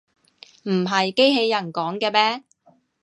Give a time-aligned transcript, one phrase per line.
[0.63, 2.43] 唔係機器人講嘅咩